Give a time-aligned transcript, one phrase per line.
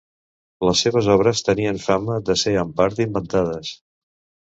[0.69, 3.79] Les seves obres tenien fama de ser en part inventades.